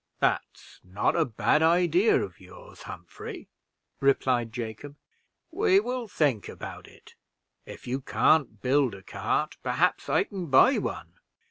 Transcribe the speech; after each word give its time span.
"That's 0.19 0.79
not 0.83 1.15
a 1.15 1.25
bad 1.25 1.61
idea 1.61 2.23
of 2.23 2.39
yours, 2.39 2.81
Humphrey," 2.81 3.49
replied 3.99 4.51
Jacob; 4.51 4.95
"we 5.51 5.79
will 5.79 6.07
think 6.07 6.49
about 6.49 6.87
it. 6.87 7.13
If 7.67 7.85
you 7.85 8.01
can't 8.01 8.63
build 8.63 8.95
a 8.95 9.03
cart, 9.03 9.57
perhaps 9.61 10.09
I 10.09 10.23
can 10.23 10.47
buy 10.47 10.79
one. 10.79 11.19